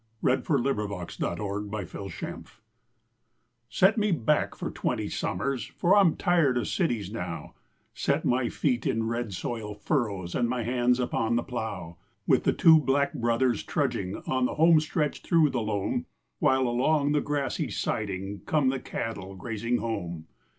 1907 0.21 0.89
The 0.89 1.05
Shakedown 1.05 1.39
on 1.47 1.69
the 1.69 1.85
Floor 1.85 2.09
ET 3.87 3.97
me 3.99 4.11
back 4.11 4.55
for 4.55 4.71
twenty 4.71 5.07
summers, 5.07 5.67
For 5.77 5.95
I'm 5.95 6.15
tired 6.15 6.57
of 6.57 6.67
cities 6.67 7.11
now 7.11 7.53
Set 7.93 8.25
my 8.25 8.49
feet 8.49 8.87
in 8.87 9.05
red 9.07 9.31
soil 9.35 9.75
furrows 9.75 10.33
And 10.33 10.49
my 10.49 10.63
hands 10.63 10.99
upon 10.99 11.35
the 11.35 11.43
plough, 11.43 11.97
With 12.25 12.45
the 12.45 12.51
two 12.51 12.79
Black 12.79 13.13
Brothers 13.13 13.61
trudging 13.61 14.15
On 14.25 14.45
the 14.45 14.55
home 14.55 14.79
stretch 14.79 15.21
through 15.21 15.51
the 15.51 15.61
loam 15.61 16.07
While 16.39 16.67
along 16.67 17.11
the 17.11 17.21
grassy 17.21 17.69
sidling 17.69 18.41
Come 18.47 18.69
the 18.69 18.79
cattle 18.79 19.35
grazing 19.35 19.77
home. 19.77 20.25